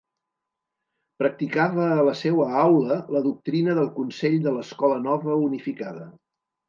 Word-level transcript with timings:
Practicava 1.23 1.83
a 1.97 2.05
la 2.07 2.15
seua 2.21 2.47
aula 2.61 2.97
la 3.17 3.21
doctrina 3.29 3.77
del 3.81 3.93
Consell 3.99 4.39
de 4.47 4.55
l'Escola 4.57 5.01
Nova 5.09 5.37
Unificada. 5.47 6.09